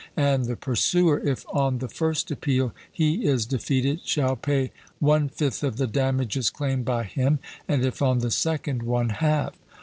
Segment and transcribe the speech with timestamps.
[0.17, 5.63] And the pursuer, if on the first appeal he is defeated, shall pay one fifth
[5.63, 9.53] of the damages claimed by him; and if on the second, one half.